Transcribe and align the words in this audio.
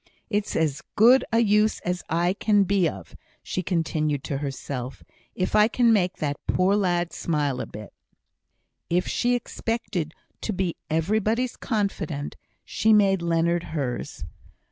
It's 0.31 0.55
as 0.55 0.81
good 0.95 1.23
a 1.31 1.37
use 1.41 1.79
as 1.81 2.01
I 2.09 2.33
can 2.33 2.63
be 2.63 2.89
of," 2.89 3.15
she 3.43 3.61
continued 3.61 4.23
to 4.23 4.39
herself, 4.39 5.03
"if 5.35 5.55
I 5.55 5.67
can 5.67 5.93
make 5.93 6.17
that 6.17 6.39
poor 6.47 6.75
lad 6.75 7.13
smile 7.13 7.61
a 7.61 7.67
bit." 7.67 7.93
If 8.89 9.07
she 9.07 9.35
expected 9.35 10.15
to 10.41 10.53
be 10.53 10.75
everybody's 10.89 11.55
confidante, 11.55 12.35
she 12.65 12.93
made 12.93 13.21
Leonard 13.21 13.61
hers. 13.77 14.23